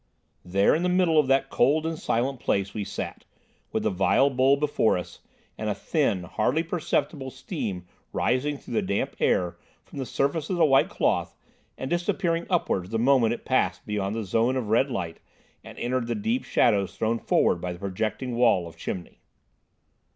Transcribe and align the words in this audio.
There, 0.43 0.73
in 0.73 0.81
the 0.81 0.89
middle 0.89 1.19
of 1.19 1.27
that 1.27 1.51
cold 1.51 1.85
and 1.85 1.95
silent 1.99 2.39
place, 2.39 2.73
we 2.73 2.83
sat, 2.83 3.23
with 3.71 3.83
the 3.83 3.91
vile 3.91 4.31
bowl 4.31 4.57
before 4.57 4.97
us, 4.97 5.19
and 5.59 5.69
a 5.69 5.75
thin, 5.75 6.23
hardly 6.23 6.63
perceptible 6.63 7.29
steam 7.29 7.85
rising 8.11 8.57
through 8.57 8.73
the 8.73 8.81
damp 8.81 9.15
air 9.19 9.57
from 9.85 9.99
the 9.99 10.07
surface 10.07 10.49
of 10.49 10.57
the 10.57 10.65
white 10.65 10.89
cloth 10.89 11.35
and 11.77 11.91
disappearing 11.91 12.47
upwards 12.49 12.89
the 12.89 12.97
moment 12.97 13.35
it 13.35 13.45
passed 13.45 13.85
beyond 13.85 14.15
the 14.15 14.23
zone 14.23 14.55
of 14.57 14.69
red 14.69 14.89
light 14.89 15.19
and 15.63 15.77
entered 15.77 16.07
the 16.07 16.15
deep 16.15 16.45
shadows 16.45 16.95
thrown 16.97 17.19
forward 17.19 17.57
by 17.61 17.71
the 17.71 17.77
projecting 17.77 18.35
wall 18.35 18.67
of 18.67 18.75
chimney. 18.75 19.19